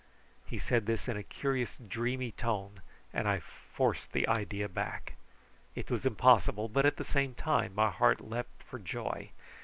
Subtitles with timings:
[0.47, 2.81] He said this in a curious dreamy tone,
[3.13, 5.13] and I forced the idea back.
[5.75, 9.29] It was impossible, but at the same time my heart leaped for joy.